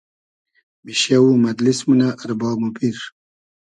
میشیۂ 0.83 1.17
و 1.23 1.27
مئدلیس 1.43 1.79
مونۂ 1.87 2.09
ارباب 2.23 2.57
و 2.65 2.67
میر 2.75 2.97